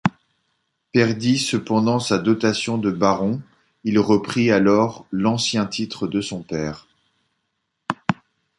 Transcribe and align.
Perdit 0.93 1.37
cependant 1.37 1.99
sa 1.99 2.17
dotation 2.17 2.79
de 2.79 2.89
baron, 2.89 3.39
il 3.83 3.99
reprit 3.99 4.49
alors 4.49 5.05
l'ancien 5.11 5.67
titre 5.67 6.07
de 6.07 6.21
son 6.21 6.41
père. 6.41 6.87